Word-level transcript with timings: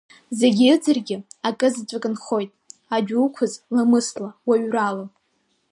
Зегь 0.37 0.61
ыӡыргьы, 0.75 1.17
акызаҵәык 1.47 2.05
нхоит, 2.13 2.51
адәы 2.95 3.17
уқәыз 3.25 3.53
ламысла, 3.75 4.29
уаҩрала… 4.47 5.05